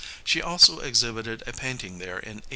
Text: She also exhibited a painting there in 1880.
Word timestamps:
She 0.23 0.41
also 0.41 0.79
exhibited 0.79 1.43
a 1.45 1.53
painting 1.53 1.99
there 1.99 2.17
in 2.17 2.41
1880. 2.41 2.47